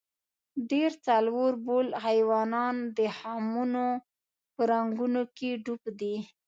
ډېر 0.71 0.91
څلوربول 1.07 1.87
حیوانان 2.05 2.75
د 2.97 2.99
خمونو 3.17 3.85
په 4.53 4.61
رنګونو 4.71 5.21
کې 5.37 5.49
ډوب 5.63 5.83
دي. 5.99 6.15